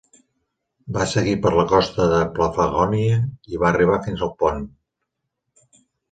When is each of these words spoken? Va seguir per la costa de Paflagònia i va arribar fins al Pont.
Va 0.93 1.03
seguir 1.09 1.33
per 1.41 1.49
la 1.57 1.65
costa 1.71 2.07
de 2.13 2.21
Paflagònia 2.39 3.19
i 3.55 3.59
va 3.65 3.67
arribar 3.73 3.99
fins 4.07 4.25
al 4.29 4.33
Pont. 4.39 4.65